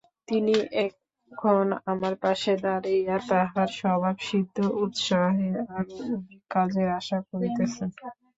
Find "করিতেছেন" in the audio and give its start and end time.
7.29-7.89